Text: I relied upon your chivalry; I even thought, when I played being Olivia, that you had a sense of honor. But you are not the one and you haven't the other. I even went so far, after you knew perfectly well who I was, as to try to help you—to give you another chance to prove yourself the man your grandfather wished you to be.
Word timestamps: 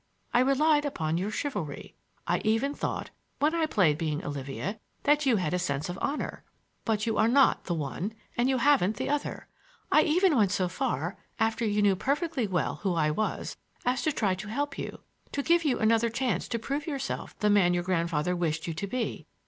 I 0.33 0.39
relied 0.39 0.83
upon 0.83 1.19
your 1.19 1.29
chivalry; 1.29 1.93
I 2.25 2.41
even 2.43 2.73
thought, 2.73 3.11
when 3.37 3.53
I 3.53 3.67
played 3.67 3.99
being 3.99 4.25
Olivia, 4.25 4.79
that 5.03 5.27
you 5.27 5.35
had 5.35 5.53
a 5.53 5.59
sense 5.59 5.89
of 5.89 5.99
honor. 6.01 6.43
But 6.85 7.05
you 7.05 7.19
are 7.19 7.27
not 7.27 7.65
the 7.65 7.75
one 7.75 8.15
and 8.35 8.49
you 8.49 8.57
haven't 8.57 8.97
the 8.97 9.09
other. 9.09 9.45
I 9.91 10.01
even 10.01 10.35
went 10.35 10.49
so 10.51 10.67
far, 10.67 11.19
after 11.39 11.65
you 11.65 11.83
knew 11.83 11.95
perfectly 11.95 12.47
well 12.47 12.77
who 12.77 12.95
I 12.95 13.11
was, 13.11 13.57
as 13.85 14.01
to 14.01 14.11
try 14.11 14.33
to 14.33 14.47
help 14.47 14.75
you—to 14.75 15.43
give 15.43 15.63
you 15.63 15.77
another 15.77 16.09
chance 16.09 16.47
to 16.47 16.57
prove 16.57 16.87
yourself 16.87 17.37
the 17.37 17.51
man 17.51 17.75
your 17.75 17.83
grandfather 17.83 18.35
wished 18.35 18.65
you 18.65 18.73
to 18.73 18.87
be. 18.87 19.27